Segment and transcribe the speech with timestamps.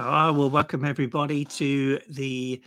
[0.00, 2.62] Oh, well, welcome everybody to the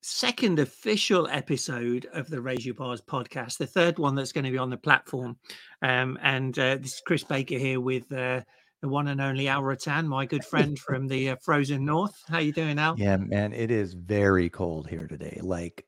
[0.00, 4.50] second official episode of the Raise Your Bars podcast, the third one that's going to
[4.50, 5.36] be on the platform.
[5.82, 8.40] Um, and uh, this is Chris Baker here with uh,
[8.80, 12.16] the one and only Al Rattan, my good friend from the uh, frozen north.
[12.28, 12.94] How you doing, Al?
[12.96, 15.84] Yeah, man, it is very cold here today, like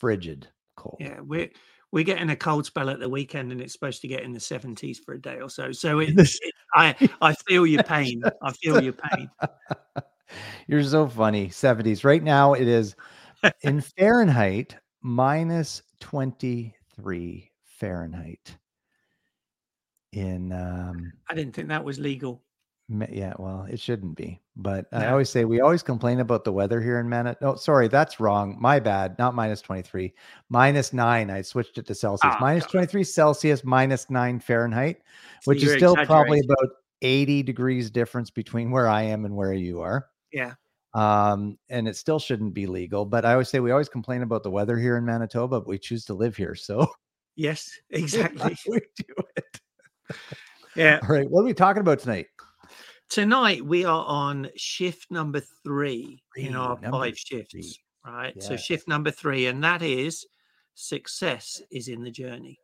[0.00, 0.96] frigid cold.
[0.98, 1.50] Yeah, we're
[1.92, 4.40] we're getting a cold spell at the weekend, and it's supposed to get in the
[4.40, 5.72] seventies for a day or so.
[5.72, 8.22] So it, it, I I feel your pain.
[8.42, 9.30] I feel your pain.
[10.66, 11.50] You're so funny.
[11.50, 12.54] Seventies right now.
[12.54, 12.94] It is
[13.62, 18.56] in Fahrenheit minus twenty three Fahrenheit.
[20.12, 22.42] In um, I didn't think that was legal.
[22.90, 24.40] Yeah, well, it shouldn't be.
[24.56, 27.52] But I always say we always complain about the weather here in Manitoba.
[27.52, 28.56] No, sorry, that's wrong.
[28.60, 29.16] My bad.
[29.16, 30.12] Not minus 23.
[30.48, 31.30] Minus nine.
[31.30, 32.34] I switched it to Celsius.
[32.36, 35.02] Oh, minus 23 Celsius, minus nine Fahrenheit,
[35.40, 36.68] so which is still probably about
[37.02, 40.08] 80 degrees difference between where I am and where you are.
[40.32, 40.54] Yeah.
[40.92, 43.04] Um, and it still shouldn't be legal.
[43.04, 45.78] But I always say we always complain about the weather here in Manitoba, but we
[45.78, 46.56] choose to live here.
[46.56, 46.88] So
[47.36, 48.56] yes, exactly.
[48.66, 49.60] we do it.
[50.74, 50.98] Yeah.
[51.02, 51.30] All right.
[51.30, 52.26] What are we talking about tonight?
[53.10, 57.52] Tonight we are on shift number three, three in our five shifts.
[57.52, 57.74] Three.
[58.06, 58.32] Right.
[58.36, 58.46] Yes.
[58.46, 60.24] So shift number three, and that is
[60.74, 62.58] success is in the journey.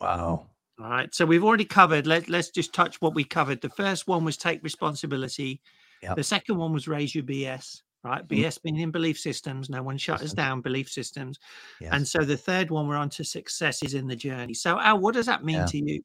[0.00, 0.48] Wow.
[0.80, 1.14] All right.
[1.14, 2.08] So we've already covered.
[2.08, 3.60] Let, let's just touch what we covered.
[3.60, 5.60] The first one was take responsibility.
[6.02, 6.16] Yep.
[6.16, 7.82] The second one was raise your BS.
[8.02, 8.26] Right.
[8.26, 8.42] Mm-hmm.
[8.42, 9.70] BS meaning belief systems.
[9.70, 11.38] No one shut us down, belief systems.
[11.80, 11.90] Yes.
[11.92, 14.54] And so the third one we're on to success is in the journey.
[14.54, 15.66] So Al, what does that mean yeah.
[15.66, 16.02] to you?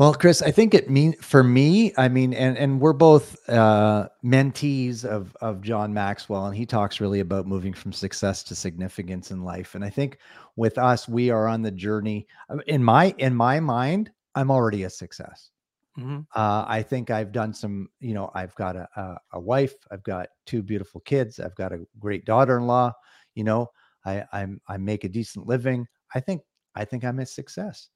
[0.00, 4.08] Well, Chris, I think it mean for me, I mean, and and we're both uh,
[4.24, 9.30] mentees of of John Maxwell, and he talks really about moving from success to significance
[9.30, 9.74] in life.
[9.74, 10.16] And I think
[10.56, 12.26] with us, we are on the journey.
[12.48, 15.50] Uh, in my in my mind, I'm already a success.
[15.98, 16.20] Mm-hmm.
[16.34, 17.90] Uh, I think I've done some.
[18.00, 21.74] You know, I've got a, a a wife, I've got two beautiful kids, I've got
[21.74, 22.94] a great daughter-in-law.
[23.34, 23.70] You know,
[24.06, 25.86] I I'm I make a decent living.
[26.14, 26.40] I think
[26.74, 27.90] I think I'm a success.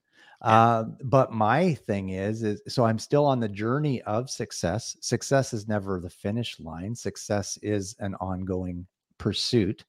[0.45, 4.95] Uh, but my thing is, is so I'm still on the journey of success.
[5.01, 6.95] Success is never the finish line.
[6.95, 9.87] Success is an ongoing pursuit.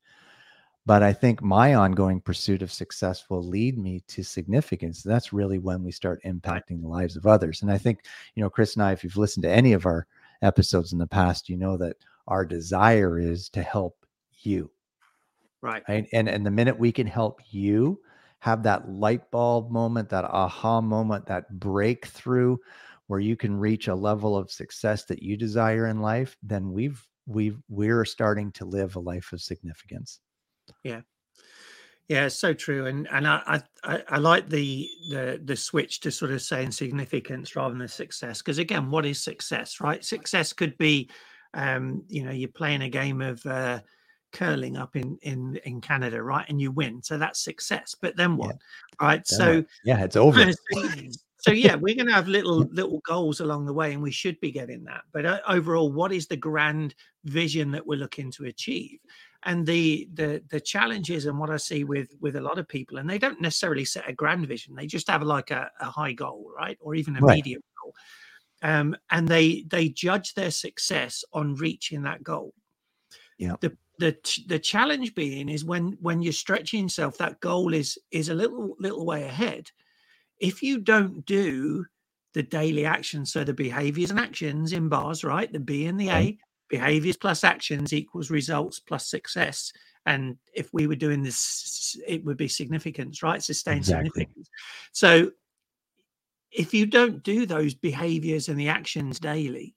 [0.85, 5.03] But I think my ongoing pursuit of success will lead me to significance.
[5.03, 7.61] That's really when we start impacting the lives of others.
[7.61, 8.05] And I think,
[8.35, 10.07] you know, Chris and I, if you've listened to any of our
[10.41, 13.97] episodes in the past, you know that our desire is to help
[14.39, 14.71] you.
[15.61, 15.83] Right.
[15.89, 16.07] right?
[16.13, 17.99] And and the minute we can help you,
[18.45, 22.55] have that light bulb moment, that aha moment, that breakthrough
[23.07, 27.03] where you can reach a level of success that you desire in life, then we've
[27.25, 30.19] we've we're starting to live a life of significance.
[30.83, 31.01] Yeah.
[32.07, 36.29] Yeah, so true, and and I, I I like the the the switch to sort
[36.29, 38.43] of saying significance rather than success.
[38.43, 40.05] Because again, what is success, right?
[40.05, 41.09] Success could be,
[41.55, 43.79] um, you know, you're playing a game of uh,
[44.35, 46.45] curling up in in in Canada, right?
[46.47, 47.95] And you win, so that's success.
[47.99, 48.55] But then what,
[49.01, 49.07] yeah.
[49.07, 49.27] right?
[49.27, 50.51] So yeah, it's over.
[51.39, 54.39] so yeah, we're going to have little little goals along the way, and we should
[54.41, 55.03] be getting that.
[55.11, 58.99] But uh, overall, what is the grand vision that we're looking to achieve?
[59.43, 62.97] And the the the challenges and what I see with with a lot of people,
[62.97, 66.13] and they don't necessarily set a grand vision; they just have like a, a high
[66.13, 67.37] goal, right, or even a right.
[67.37, 67.93] medium goal.
[68.61, 72.53] Um, and they they judge their success on reaching that goal.
[73.37, 73.55] Yeah.
[73.59, 74.15] The the
[74.47, 78.75] the challenge being is when when you're stretching yourself that goal is is a little
[78.79, 79.69] little way ahead.
[80.39, 81.85] If you don't do
[82.33, 86.09] the daily actions so the behaviors and actions in bars right the b and the
[86.09, 86.37] a
[86.69, 89.71] behaviors plus actions equals results plus success.
[90.07, 93.41] And if we were doing this it would be significance right?
[93.41, 94.09] Sustained exactly.
[94.09, 94.49] significance.
[94.91, 95.31] So
[96.51, 99.75] if you don't do those behaviors and the actions daily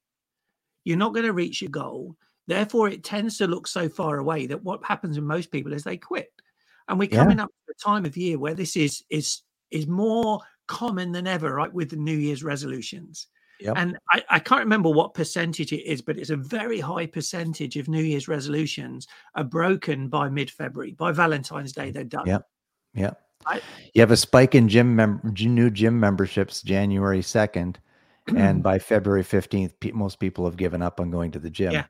[0.85, 2.17] you're not going to reach your goal
[2.49, 5.85] Therefore, it tends to look so far away that what happens in most people is
[5.85, 6.33] they quit.
[6.89, 7.45] And we're coming yeah.
[7.45, 11.55] up to a time of year where this is is is more common than ever,
[11.55, 11.73] right?
[11.73, 13.27] With the New Year's resolutions.
[13.61, 13.75] Yep.
[13.77, 17.77] And I, I, can't remember what percentage it is, but it's a very high percentage
[17.77, 20.93] of New Year's resolutions are broken by mid February.
[20.93, 22.27] By Valentine's Day, they're done.
[22.27, 22.39] Yeah.
[22.95, 23.11] Yeah.
[23.95, 27.77] you have a spike in gym mem- new gym memberships January 2nd.
[28.37, 31.73] and by February 15th, pe- most people have given up on going to the gym.
[31.73, 31.87] Yeah.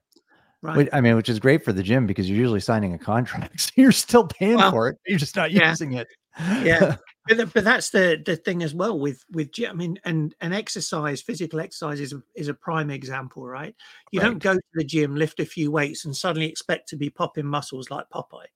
[0.61, 0.89] Right.
[0.93, 3.61] I mean, which is great for the gym because you're usually signing a contract.
[3.61, 4.97] So you're still paying well, for it.
[5.07, 5.71] You're just not yeah.
[5.71, 6.09] using it.
[6.39, 6.97] yeah.
[7.29, 11.21] But, but that's the the thing as well with with I mean, and and exercise,
[11.21, 13.75] physical exercise is a, is a prime example, right?
[14.13, 14.29] You right.
[14.29, 17.45] don't go to the gym, lift a few weights, and suddenly expect to be popping
[17.45, 18.47] muscles like Popeye,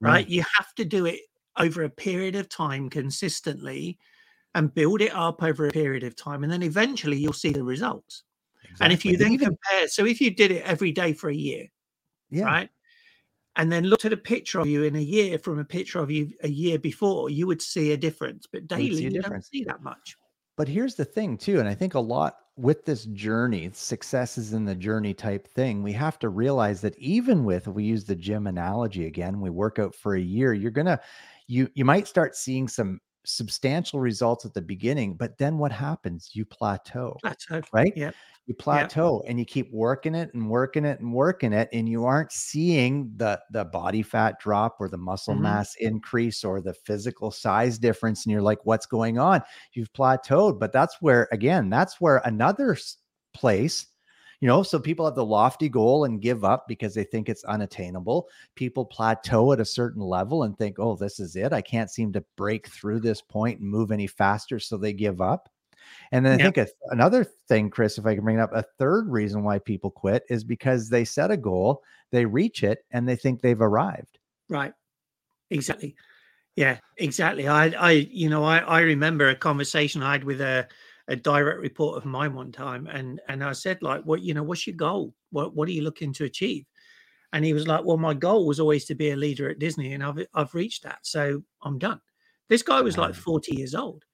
[0.00, 0.10] right?
[0.10, 0.28] right?
[0.28, 1.20] You have to do it
[1.56, 4.00] over a period of time consistently,
[4.56, 7.62] and build it up over a period of time, and then eventually you'll see the
[7.62, 8.24] results.
[8.80, 11.66] And if you then compare, so if you did it every day for a year,
[12.30, 12.70] yeah, right?
[13.56, 16.10] And then looked at a picture of you in a year from a picture of
[16.10, 18.46] you a year before, you would see a difference.
[18.50, 20.16] But daily, you don't see that much.
[20.56, 24.52] But here's the thing, too, and I think a lot with this journey, success is
[24.52, 25.82] in the journey type thing.
[25.82, 29.78] We have to realize that even with, we use the gym analogy again, we work
[29.78, 31.00] out for a year, you're gonna,
[31.46, 36.30] you you might start seeing some substantial results at the beginning, but then what happens?
[36.32, 37.60] You plateau, Plateau.
[37.72, 37.92] right?
[37.96, 38.10] Yeah.
[38.46, 42.06] You plateau and you keep working it and working it and working it, and you
[42.06, 45.40] aren't seeing the the body fat drop or the muscle Mhm.
[45.42, 48.24] mass increase or the physical size difference.
[48.24, 49.42] And you're like, what's going on?
[49.74, 50.58] You've plateaued.
[50.58, 52.74] But that's where, again, that's where another
[53.34, 53.86] place,
[54.40, 57.44] you know, so people have the lofty goal and give up because they think it's
[57.44, 58.28] unattainable.
[58.54, 61.52] People plateau at a certain level and think, oh, this is it.
[61.52, 64.60] I can't seem to break through this point and move any faster.
[64.60, 65.48] So they give up.
[66.12, 66.44] And then I Yep.
[66.44, 69.42] think a th- another thing, Chris, if I can bring it up, a third reason
[69.42, 73.40] why people quit is because they set a goal, they reach it, and they think
[73.40, 74.18] they've arrived.
[74.48, 74.72] Right.
[75.50, 75.96] Exactly.
[76.56, 77.48] Yeah, exactly.
[77.48, 80.68] I, I, you know, I, I remember a conversation I had with a,
[81.08, 84.42] a direct report of mine one time, and and I said like, what, you know,
[84.42, 85.14] what's your goal?
[85.30, 86.64] What, what are you looking to achieve?
[87.32, 89.94] And he was like, well, my goal was always to be a leader at Disney,
[89.94, 92.00] and I've I've reached that, so I'm done.
[92.48, 94.04] This guy was like 40 years old.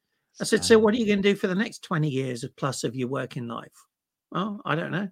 [0.41, 2.57] I said, so what are you going to do for the next 20 years of
[2.57, 3.71] plus of your working life?
[4.35, 5.09] Oh, I don't know.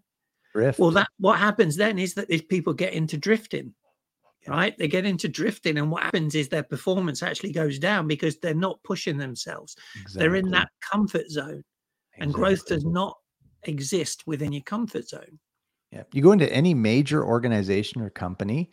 [0.52, 0.80] Drift.
[0.80, 3.72] Well, that what happens then is that these people get into drifting,
[4.48, 4.76] right?
[4.76, 8.54] They get into drifting, and what happens is their performance actually goes down because they're
[8.54, 9.76] not pushing themselves.
[10.14, 11.62] They're in that comfort zone,
[12.18, 13.18] and growth does not
[13.64, 15.38] exist within your comfort zone.
[15.92, 16.04] Yeah.
[16.12, 18.70] You go into any major organization or company,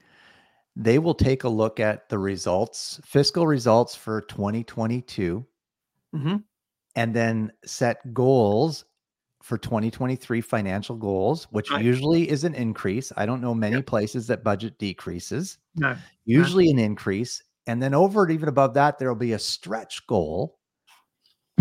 [0.75, 5.45] they will take a look at the results, fiscal results for 2022,
[6.13, 6.49] hmm
[6.95, 8.85] and then set goals
[9.43, 11.85] for 2023 financial goals, which Right.
[11.85, 13.11] usually is an increase.
[13.17, 13.83] I don't know many Yep.
[13.83, 17.43] places that budget decreases, No, usually an increase.
[17.67, 20.58] And then over it, even above that, there'll be a stretch goal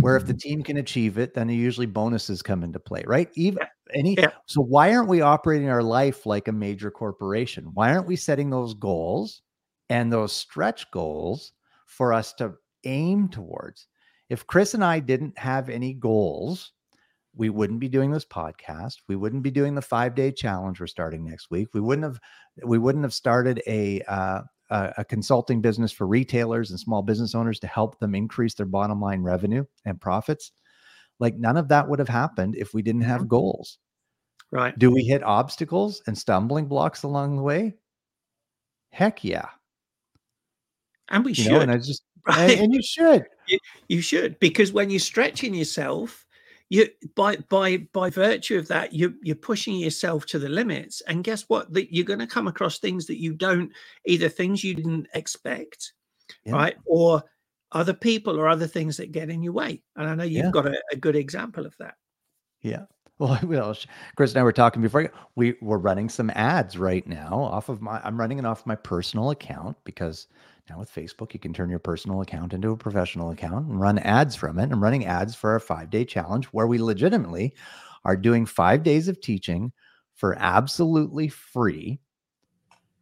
[0.01, 3.29] where if the team can achieve it, then usually bonuses come into play, right?
[3.35, 3.63] Even
[3.95, 4.31] any Yeah.
[4.47, 7.71] so why aren't we operating our life like a major corporation?
[7.75, 9.43] Why aren't we setting those goals
[9.89, 11.53] and those stretch goals
[11.87, 12.55] for us to
[12.85, 13.87] aim towards?
[14.29, 16.73] If Chris and I didn't have any goals,
[17.35, 18.97] we wouldn't be doing this podcast.
[19.09, 21.69] We wouldn't be doing the five day challenge we're starting next week.
[21.73, 22.19] We wouldn't have
[22.65, 27.35] we wouldn't have started a uh, a, a consulting business for retailers and small business
[27.35, 30.53] owners to help them increase their bottom line revenue and profits.
[31.19, 33.29] Like none of that would have happened if we didn't have Mhm.
[33.29, 33.79] goals.
[34.51, 34.79] right.
[34.79, 37.77] Do we hit obstacles and stumbling blocks along the way?
[38.93, 39.49] Heck yeah.
[41.09, 42.51] And we You should, know, and I just right?
[42.51, 43.27] and, and you should.
[43.89, 46.27] You should because when you're stretching yourself,
[46.71, 51.01] you by by by virtue of that, you you're pushing yourself to the limits.
[51.07, 51.73] And guess what?
[51.73, 53.73] That you're going to come across things that you don't
[54.05, 55.93] either things you didn't expect,
[56.45, 56.53] Yeah.
[56.53, 57.23] right, or
[57.73, 59.83] other people or other things that get in your way.
[59.97, 60.51] And I know you've Yeah.
[60.51, 61.95] got a, a good example of that.
[62.63, 62.85] Yeah.
[63.19, 63.77] Well, well,
[64.15, 65.11] Chris and I were talking before.
[65.35, 68.01] We we're running some ads right now off of my.
[68.05, 70.29] I'm running it off my personal account because
[70.71, 73.99] now with Facebook, you can turn your personal account into a professional account and run
[74.01, 74.71] ads from it.
[74.71, 77.55] I'm running ads for our five day challenge where we legitimately
[78.05, 79.73] are doing five days of teaching
[80.15, 82.01] for absolutely free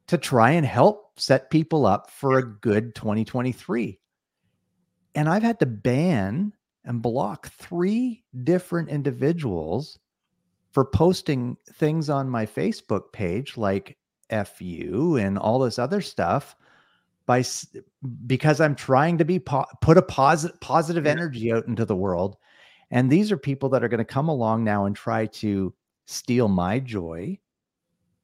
[0.06, 3.98] to try and help set people up for a good 2023.
[5.14, 6.52] And I've had to ban
[6.84, 9.98] and block three different individuals
[10.72, 13.96] for posting things on my Facebook page like
[14.30, 16.54] FU and all this other stuff
[17.26, 17.44] by
[18.26, 22.36] because I'm trying to be po- put a positive positive energy out into the world
[22.90, 25.74] and these are people that are going to come along now and try to
[26.06, 27.36] steal my joy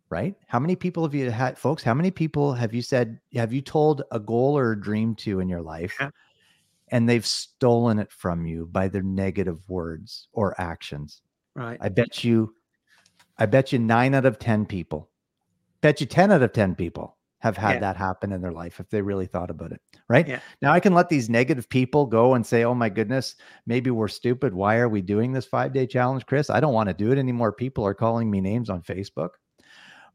[0.08, 3.52] right how many people have you had folks how many people have you said have
[3.52, 6.10] you told a goal or a dream to in your life Yeah.
[6.88, 11.22] and they've stolen it from you by their negative words or actions
[11.54, 11.76] Right.
[11.82, 12.54] I bet you,
[13.36, 15.10] I bet you nine out of 10 people,
[15.82, 17.80] bet you 10 out of 10 people have had Yeah.
[17.80, 19.80] that happen in their life if they really thought about it.
[20.08, 20.38] Right Yeah.
[20.62, 23.34] now, I can let these negative people go and say, oh my goodness,
[23.66, 24.54] maybe we're stupid.
[24.54, 26.50] Why are we doing this five day challenge, Chris?
[26.50, 27.50] I don't want to do it anymore.
[27.52, 29.30] People are calling me names on Facebook.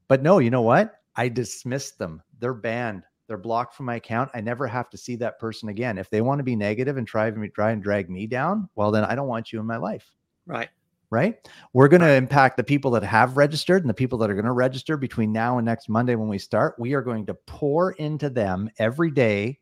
[0.07, 1.01] But no, you know what?
[1.17, 2.21] I dismiss them.
[2.39, 3.03] They're banned.
[3.27, 4.31] They're blocked from my account.
[4.33, 5.97] I never have to see that person again.
[5.97, 9.03] If they want to be negative and try, try and drag me down, well, then
[9.03, 10.09] I don't want you in my life
[10.45, 10.69] Right.
[11.09, 11.35] Right?
[11.73, 14.45] We're going to impact the people that have registered and the people that are going
[14.45, 16.75] to register between now and next Monday when we start.
[16.77, 19.59] We are going to pour into them every day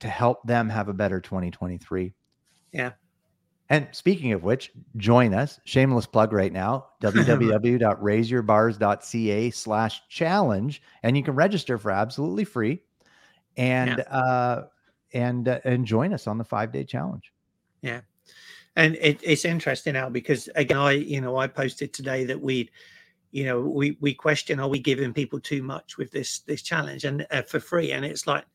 [0.00, 2.12] to help them have a better 2023.
[2.72, 2.92] Yeah.
[3.68, 5.60] And speaking of which, join us.
[5.64, 6.88] Shameless plug right now.
[7.02, 10.82] www.raiseyourbars.ca slash challenge.
[11.02, 12.82] And you can register for absolutely free
[13.56, 14.16] and yeah.
[14.16, 14.64] uh
[15.12, 17.32] and uh, and join us on the five day challenge.
[17.82, 18.00] Yeah.
[18.80, 22.70] And it, it's interesting now because again, I you know I posted today that we
[23.30, 27.04] you know we we question are we giving people too much with this this challenge?
[27.04, 27.92] And uh, for free.
[27.92, 28.46] And it's like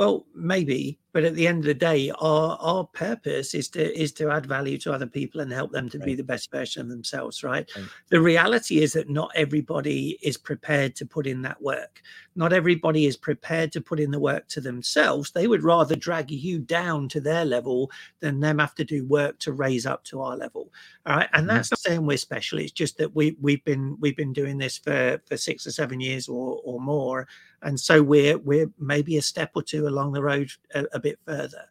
[0.00, 4.12] well, maybe, but at the end of the day, our our purpose is to is
[4.12, 6.06] to add value to other people and help them to right.
[6.06, 7.70] be the best version of themselves, right?
[7.76, 7.86] right?
[8.08, 12.00] The reality is that not everybody is prepared to put in that work.
[12.34, 15.32] Not everybody is prepared to put in the work to themselves.
[15.32, 17.90] They would rather drag you down to their level
[18.20, 20.72] than them have to do work to raise up to our level.
[21.04, 21.28] All right.
[21.34, 21.56] And mm-hmm.
[21.56, 22.58] that's not saying we're special.
[22.58, 26.00] It's just that we we've been we've been doing this for for six or seven
[26.00, 27.28] years or or more
[27.62, 31.18] and so we're we're maybe a step or two along the road a, a bit
[31.26, 31.64] further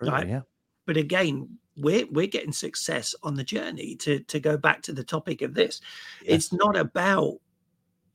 [0.00, 0.28] really, right?
[0.28, 0.40] Yeah.
[0.86, 5.04] But again we're we're getting success on the journey to to go back to the
[5.04, 5.80] topic of this.
[6.24, 7.38] It's not about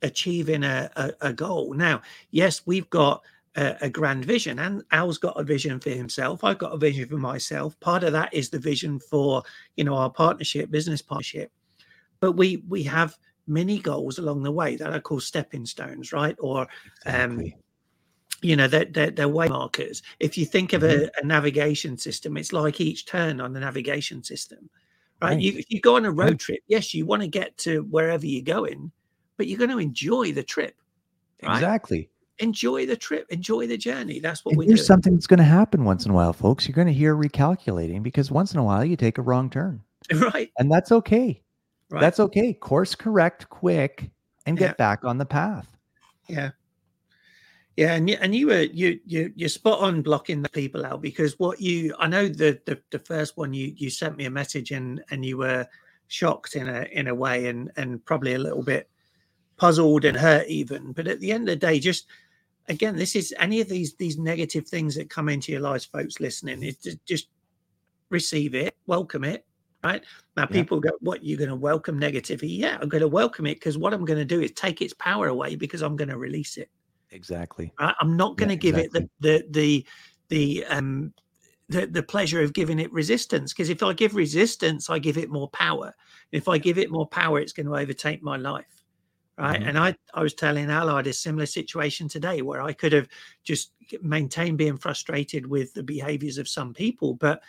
[0.02, 1.74] achieving a, a, a, goal.
[1.74, 3.22] Now yes we've got
[3.56, 6.44] a, a, grand vision and al's got a vision for himself.
[6.44, 7.80] I've got a vision for myself.
[7.80, 9.44] Part of that is the vision for
[9.76, 11.52] you know our partnership business partnership.
[12.20, 13.18] But we we have
[13.52, 16.36] mini goals along the way that are called stepping stones, right?
[16.40, 16.62] Or,
[17.06, 17.54] um, exactly.
[17.54, 17.62] um,
[18.42, 20.02] you know, they're, they're, they're, way markers.
[20.20, 21.04] If you think of mm-hmm.
[21.04, 24.70] a, a, navigation system, it's like each turn on the navigation system,
[25.22, 25.30] right?
[25.34, 25.40] right.
[25.40, 28.26] You, if you go on a road trip, yes, you want to get to wherever
[28.26, 28.92] you're going,
[29.38, 30.76] but you're going to enjoy the trip.
[31.44, 31.56] Right?
[31.56, 32.10] Exactly.
[32.40, 34.20] Enjoy the trip, enjoy the journey.
[34.20, 36.68] That's what and we There's something that's going to happen once in a while, folks.
[36.68, 39.84] You're going to hear recalculating because once in a while you take a wrong turn.
[40.16, 40.52] Right.
[40.58, 41.44] And that's okay.
[41.92, 42.00] Right.
[42.00, 42.54] That's okay.
[42.54, 44.10] Course correct quick
[44.46, 44.74] and get yeah.
[44.74, 45.68] back on the path.
[46.28, 46.52] Yeah.
[47.78, 51.02] Yeah, and you, and you were you you you're spot on blocking the people out
[51.02, 54.30] because what you I know the, the the first one you you sent me a
[54.30, 55.66] message and and you were
[56.08, 58.90] shocked in a in a way and and probably a little bit
[59.56, 62.08] puzzled and hurt even but at the end of the day just
[62.68, 66.20] again this is any of these these negative things that come into your lives folks
[66.20, 67.30] listening just, just
[68.10, 69.46] receive it welcome it
[69.84, 70.04] right?
[70.38, 72.58] Now, people go, What, you're going to welcome negativity?
[72.58, 74.94] Yeah, I'm going to welcome it because what I'm going to do is take its
[74.94, 76.70] power away because I'm going to release it.
[77.12, 77.74] Exactly.
[77.80, 77.96] Right?
[78.00, 79.02] I'm not going to yeah, give exactly.
[79.02, 79.86] it the, the,
[80.30, 81.14] the, the, um,
[81.70, 85.30] the, the pleasure of giving it resistance because if I give resistance, I give it
[85.30, 85.94] more power.
[86.32, 88.84] If I give it more power, it's going to overtake my life.
[89.38, 89.60] Right.
[89.60, 89.70] Mm-hmm.
[89.70, 93.08] And I, I was telling Allard a similar situation today where I could have
[93.44, 93.72] just
[94.02, 97.42] maintained being frustrated with the behaviors of some people, but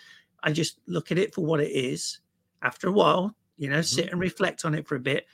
[0.42, 2.20] I just look at it for what it is
[2.62, 4.20] after a while, you know, sit and mm-hmm.
[4.20, 5.26] reflect on it for a bit,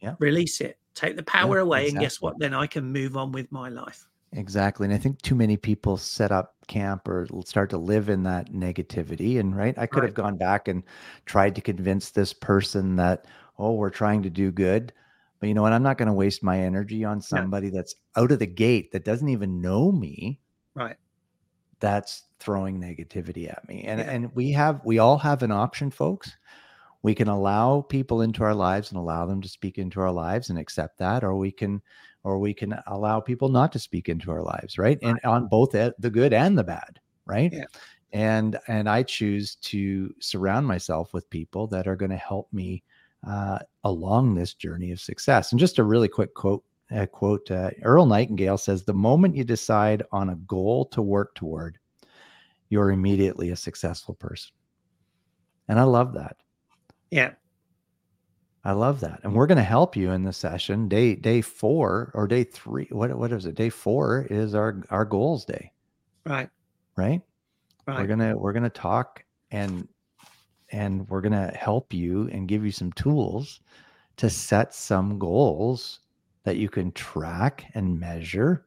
[0.00, 0.14] yeah.
[0.18, 1.96] release it, take the power yeah, away, exactly.
[1.96, 2.38] and guess what?
[2.38, 4.06] Then I can move on with my life.
[4.32, 4.84] Exactly.
[4.84, 8.52] And I think too many people set up camp or start to live in that
[8.52, 9.40] negativity.
[9.40, 10.08] And right, I could right.
[10.08, 10.82] have gone back and
[11.24, 13.24] tried to convince this person that,
[13.58, 14.92] oh, we're trying to do good.
[15.40, 15.72] But you know what?
[15.72, 19.04] I'm not going to waste my energy on somebody that's out of the gate that
[19.04, 20.40] doesn't even know me.
[20.74, 20.96] Right.
[21.80, 23.82] That's throwing negativity at me.
[23.84, 24.10] And yeah.
[24.10, 26.36] and we have we all have an option, folks
[27.02, 30.50] we can allow people into our lives and allow them to speak into our lives
[30.50, 31.80] and accept that or we can
[32.24, 35.70] or we can allow people not to speak into our lives right and on both
[35.72, 37.64] the good and the bad right yeah.
[38.12, 42.82] and and i choose to surround myself with people that are going to help me
[43.26, 46.62] uh, along this journey of success and just a really quick quote
[47.12, 51.78] quote uh, earl nightingale says the moment you decide on a goal to work toward
[52.70, 54.52] you're immediately a successful person
[55.68, 56.36] and i love that
[57.10, 57.32] yeah.
[58.64, 59.20] I love that.
[59.22, 60.88] And we're going to help you in the session.
[60.88, 62.88] Day day 4 or day 3.
[62.90, 63.54] What what is it?
[63.54, 65.72] Day 4 is our our goals day.
[66.26, 66.50] Right.
[66.96, 67.22] Right?
[67.86, 68.00] Right.
[68.00, 69.88] We're going to we're going to talk and
[70.70, 73.60] and we're going to help you and give you some tools
[74.18, 76.00] to set some goals
[76.44, 78.64] that you can track and measure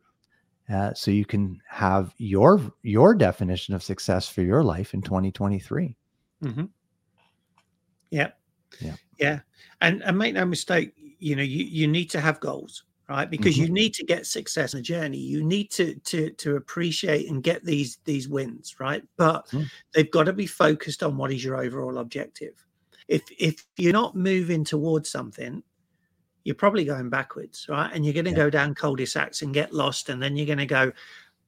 [0.72, 5.96] uh, so you can have your your definition of success for your life in 2023
[6.44, 6.66] mm-hmm.
[8.12, 8.32] Yeah.
[8.80, 8.96] Yeah.
[9.18, 9.40] Yeah.
[9.80, 13.30] And and make no mistake, you know, you, you need to have goals, right?
[13.30, 13.64] Because mm-hmm.
[13.64, 15.18] you need to get success in the journey.
[15.18, 19.04] You need to to to appreciate and get these these wins, right?
[19.18, 19.64] But mm-hmm.
[19.94, 22.54] they've got to be focused on what is your overall objective.
[23.08, 25.64] If if you're not moving towards something,
[26.44, 27.92] you're probably going backwards, right?
[27.94, 28.38] And you're going to yeah.
[28.38, 30.92] go down cul-de-sacs and get lost, and then you're going to go,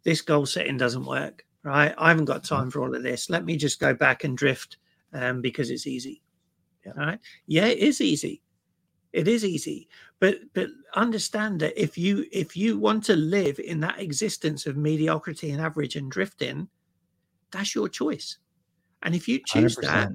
[0.03, 1.93] this goal setting doesn't work, right?
[1.97, 2.55] I haven't got mm-hmm.
[2.55, 3.29] time for all of this.
[3.29, 4.77] Let me just go back and drift
[5.13, 6.21] um, because it's easy.
[6.85, 6.91] Yeah.
[6.95, 7.19] Right.
[7.47, 8.41] Yeah, it is easy.
[9.13, 9.88] It is easy.
[10.19, 14.75] But but understand that if you if you want to live in that existence of
[14.75, 16.67] mediocrity and average and drifting,
[17.51, 18.38] that's your choice.
[19.03, 19.81] And if you choose 100%.
[19.81, 20.12] that,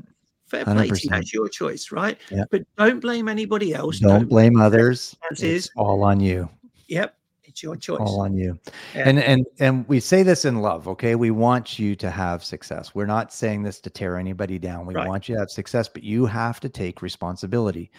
[0.49, 1.11] Fair play to you.
[1.11, 2.19] That's your choice, right?
[2.31, 2.45] Yeah.
[2.51, 3.99] But don't blame anybody else.
[3.99, 5.15] Don't blame others.
[5.31, 6.49] It's all on you.
[6.89, 7.15] Yep.
[7.45, 7.99] It's your choice.
[8.01, 8.59] All on you.
[8.95, 9.09] Yeah.
[9.09, 11.15] And and and we say this in love, okay?
[11.15, 12.95] We want you to have success.
[12.95, 14.87] We're not saying this to tear anybody down.
[14.87, 15.07] We right.
[15.07, 17.91] want you to have success, but you have to take responsibility.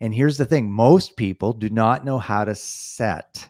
[0.00, 3.48] And here's the thing, most people do not know how to set,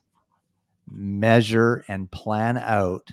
[0.91, 3.11] measure and plan out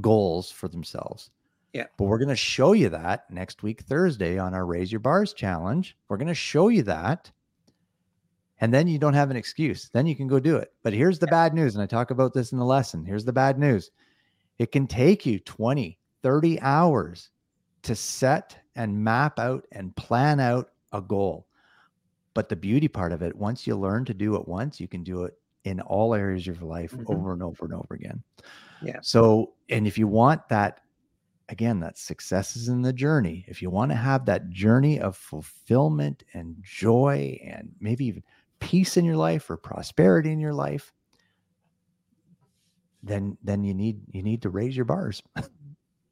[0.00, 1.30] goals for themselves.
[1.74, 1.86] Yeah.
[1.98, 5.34] But we're going to show you that next week Thursday on our Raise Your Bars
[5.34, 5.96] challenge.
[6.08, 7.30] We're going to show you that
[8.60, 9.90] and then you don't have an excuse.
[9.92, 10.72] Then you can go do it.
[10.82, 11.74] But here's the bad news.
[11.74, 13.04] And I talk about this in the lesson.
[13.04, 13.90] Here's the bad news
[14.58, 17.30] it can take you 20, 30 hours
[17.82, 21.46] to set and map out and plan out a goal.
[22.32, 25.02] But the beauty part of it, once you learn to do it once, you can
[25.02, 27.12] do it in all areas of your life mm-hmm.
[27.12, 28.22] over and over and over again.
[28.82, 28.98] Yeah.
[29.02, 30.80] So, and if you want that,
[31.48, 33.44] again, that success is in the journey.
[33.48, 38.22] If you want to have that journey of fulfillment and joy and maybe even
[38.60, 40.92] peace in your life or prosperity in your life,
[43.02, 45.22] then then you need you need to raise your bars.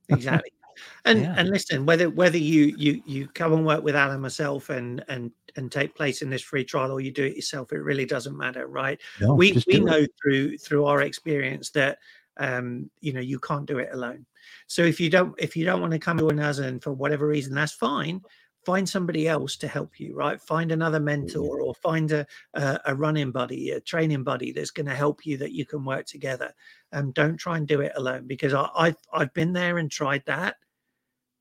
[0.09, 0.51] exactly.
[1.05, 1.35] And yeah.
[1.37, 5.31] and listen, whether whether you you you come and work with Alan myself and and
[5.55, 8.37] and take place in this free trial or you do it yourself, it really doesn't
[8.37, 8.99] matter, right?
[9.21, 10.11] No, we we know it.
[10.21, 11.99] through through our experience that
[12.39, 14.27] um you know you can't do it alone.
[14.67, 17.27] So if you don't if you don't want to come to us and for whatever
[17.27, 18.21] reason, that's fine.
[18.65, 20.41] Find somebody else to help you right?
[20.41, 24.87] Find another mentor or find a, a, a running buddy a training buddy that's going
[24.87, 26.53] to help you that you can work together.
[26.93, 29.91] And um, don't try and do it alone because I, have I've been there and
[29.91, 30.57] tried that.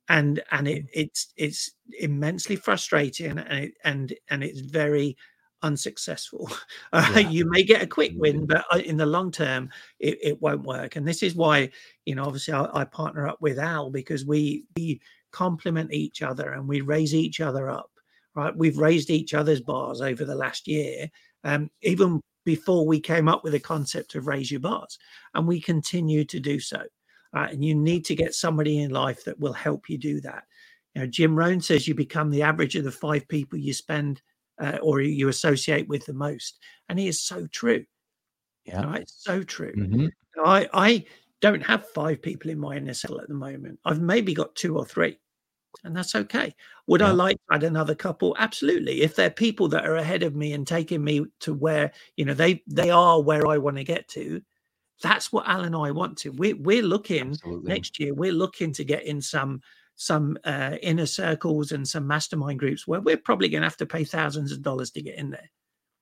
[0.09, 5.15] And and it, it's it's immensely frustrating and it, and and it's very
[5.61, 6.49] unsuccessful.
[6.93, 7.29] Uh, yeah.
[7.29, 10.63] You may get a quick win, but uh, in the long term, it, it won't
[10.63, 10.97] work.
[10.97, 11.69] And this is why,
[12.05, 14.99] you know, obviously I, I partner up with Al because we we
[15.31, 17.89] complement each other and we raise each other up
[18.35, 21.09] right we've raised each other's bars over the last year
[21.43, 24.97] um, even before we came up with the concept of raise your bars
[25.33, 26.81] and we continue to do so
[27.35, 30.43] uh, and you need to get somebody in life that will help you do that
[30.93, 34.21] you know jim rohn says you become the average of the five people you spend
[34.61, 37.83] uh, or you associate with the most and he is so true
[38.65, 40.07] yeah right so true mm-hmm.
[40.45, 41.05] i i
[41.41, 43.79] don't have five people in my inner circle at the moment.
[43.83, 45.17] I've maybe got two or three,
[45.83, 46.55] and that's okay.
[46.87, 47.07] Would yeah.
[47.07, 48.35] I like to add another couple?
[48.39, 49.01] Absolutely.
[49.01, 52.35] If they're people that are ahead of me and taking me to where you know
[52.35, 54.41] they they are where I want to get to,
[55.01, 56.29] that's what Al and I want to.
[56.29, 57.67] We're we're looking Absolutely.
[57.67, 58.13] next year.
[58.13, 59.61] We're looking to get in some
[60.01, 63.85] some uh, inner circles and some mastermind groups where we're probably going to have to
[63.85, 65.51] pay thousands of dollars to get in there.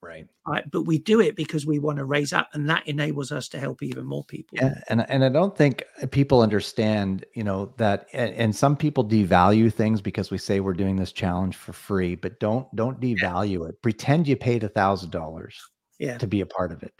[0.02, 0.26] Right.
[0.48, 0.64] Right.
[0.70, 3.60] But we do it because we want to raise up and that enables us to
[3.60, 4.56] help even more people.
[4.58, 4.80] Yeah.
[4.88, 10.00] And, and I don't think people understand, you know, that and some people devalue things
[10.00, 13.68] because we say we're doing this challenge for free, but don't don't devalue yeah.
[13.68, 13.82] it.
[13.82, 15.60] Pretend you paid a thousand dollars
[15.98, 16.16] yeah.
[16.16, 16.94] to be a part of it.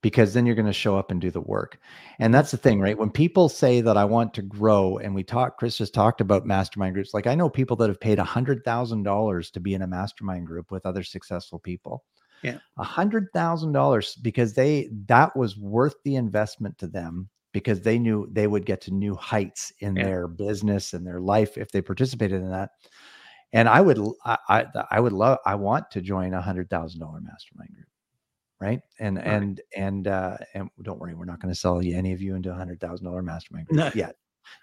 [0.00, 1.78] Because then you're going to show up and do the work.
[2.20, 2.96] And that's the thing, right?
[2.96, 6.46] When people say that I want to grow, and we talk, Chris just talked about
[6.46, 7.14] mastermind groups.
[7.14, 9.88] Like I know people that have paid a hundred thousand dollars to be in a
[9.88, 12.04] mastermind group with other successful people
[12.42, 12.58] yeah.
[12.76, 17.98] A hundred thousand dollars because they that was worth the investment to them because they
[17.98, 20.04] knew they would get to new heights in yeah.
[20.04, 22.70] their business and their life if they participated in that.
[23.52, 27.00] And I would I I, I would love I want to join a hundred thousand
[27.00, 27.87] dollar mastermind group.
[28.60, 28.80] Right.
[28.98, 29.26] And right.
[29.26, 32.34] and and uh and don't worry, we're not going to sell you any of you
[32.34, 33.90] into a hundred thousand dollar mastermind group no.
[33.94, 34.16] yet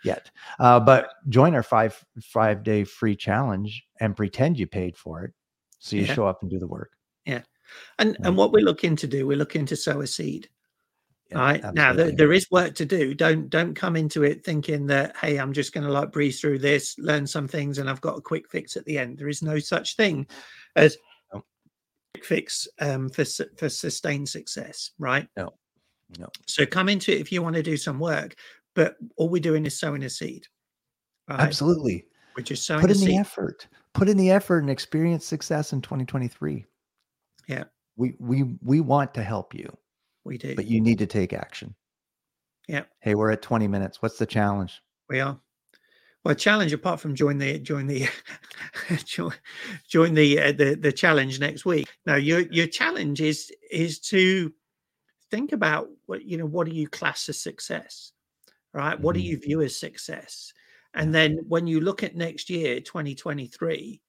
[0.04, 0.30] yet.
[0.60, 5.34] Uh, but join our five five day free challenge and pretend you paid for it,
[5.80, 6.14] so you yeah.
[6.14, 6.92] show up and do the work.
[7.26, 7.42] Yeah,
[8.00, 10.50] and and what we're looking to do, we're looking to sow a seed.
[11.32, 11.82] Yeah, right absolutely.
[11.82, 13.14] now, there, there is work to do.
[13.14, 16.60] Don't don't come into it thinking that hey, I'm just going to like breeze through
[16.60, 19.18] this, learn some things, and I've got a quick fix at the end.
[19.18, 20.28] There is no such thing
[20.76, 20.98] as
[22.24, 23.26] fix um, for
[23.58, 24.92] for sustained success.
[25.00, 25.28] Right?
[25.36, 25.54] No,
[26.20, 26.30] no.
[26.48, 28.36] So come into it if you want to do some work,
[28.76, 30.48] but all we're doing is sowing a seed.
[31.30, 31.40] Right?
[31.40, 32.06] Absolutely.
[32.36, 32.82] We're just sowing.
[32.82, 33.20] Put in the seed.
[33.20, 33.68] effort.
[33.94, 36.66] Put in the effort and experience success in 2023.
[37.48, 37.64] Yeah.
[37.96, 39.76] We we we want to help you.
[40.26, 40.56] We do.
[40.56, 41.76] But you need to take action.
[42.68, 42.84] Yeah.
[43.00, 44.02] Hey, we're at 20 minutes.
[44.02, 44.82] What's the challenge?
[45.08, 45.40] We are.
[46.26, 48.10] Well, challenge apart from join the join the
[49.88, 51.88] join the uh, the the challenge next week.
[52.08, 54.52] Now, your your challenge is is to
[55.30, 56.48] think about what you know.
[56.48, 58.12] What do you class as success?
[58.74, 59.00] Right.
[59.00, 59.22] What mm-hmm.
[59.22, 60.52] do you view as success?
[60.96, 64.02] And then when you look at next year, 2023,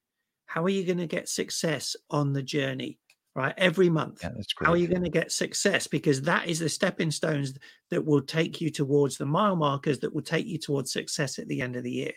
[0.47, 2.99] how are you going to get success on the journey?
[3.37, 3.55] Right?
[3.59, 4.21] Every month.
[4.23, 4.67] Yeah, that's great.
[4.67, 5.87] How are you going to get success?
[5.87, 7.53] Because that is the stepping stones
[7.91, 11.47] that will take you towards the mile markers that will take you towards success at
[11.47, 12.13] the end of the year.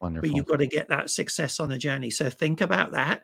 [0.00, 0.28] Wonderful.
[0.28, 2.10] But you've got to get that success on the journey.
[2.10, 3.22] So think about that.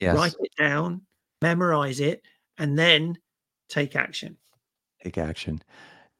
[0.00, 0.16] Yes.
[0.16, 1.02] Write it down,
[1.40, 2.22] memorize it,
[2.58, 3.16] and then
[3.68, 4.36] take action.
[5.02, 5.62] Take action.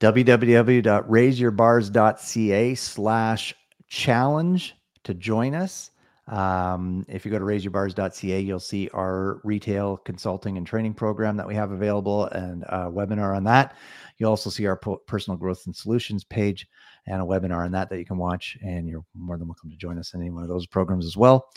[0.01, 3.55] www.raiseyourbars.ca slash
[3.89, 5.91] challenge to join us.
[6.31, 11.47] Um, if you go to raiseyourbars.ca, you'll see our retail consulting and training program that
[11.47, 13.77] we have available and a webinar on that.
[14.19, 16.69] You'll also see our personal growth and solutions page
[17.07, 18.57] and a webinar on that that you can watch.
[18.62, 21.16] And you're more than welcome to join us in any one of those programs as
[21.16, 21.49] well.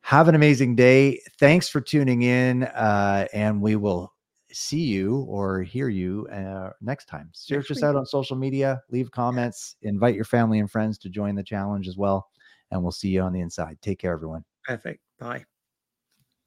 [0.00, 1.20] Have an amazing day.
[1.38, 2.64] Thanks for tuning in.
[2.64, 4.12] Uh, and we will
[4.50, 7.28] see you or hear you uh, next time.
[7.32, 11.34] Search us out on social media, leave comments, invite your family and friends to join
[11.34, 12.28] the challenge as well.
[12.70, 13.78] And we'll see you on the inside.
[13.82, 14.44] Take care, everyone.
[14.64, 15.00] Perfect.
[15.18, 15.46] Bye.